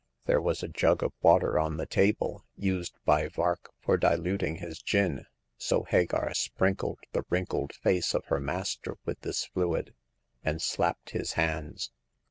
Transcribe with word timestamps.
"There 0.25 0.41
was 0.41 0.63
a 0.63 0.67
jug 0.67 1.03
of 1.03 1.13
water 1.21 1.59
on 1.59 1.77
the 1.77 1.85
table, 1.85 2.43
used 2.55 2.95
by 3.05 3.27
Vark 3.27 3.69
for 3.79 3.97
diluting 3.97 4.55
his 4.55 4.81
gin, 4.81 5.27
so 5.59 5.83
Hagar 5.83 6.33
sprinkled 6.33 6.97
the 7.11 7.23
wrinkled 7.29 7.75
face 7.75 8.15
of 8.15 8.25
her 8.25 8.39
master 8.39 8.95
with 9.05 9.19
this 9.19 9.45
fluid, 9.45 9.93
and 10.43 10.59
slapped 10.59 11.11
his 11.11 11.33
hands. 11.33 11.91